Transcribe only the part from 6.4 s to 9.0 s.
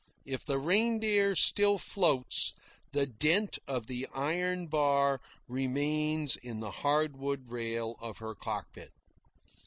the hard wood rail of her cockpit.)